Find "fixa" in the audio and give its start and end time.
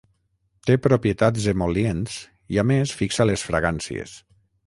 3.03-3.31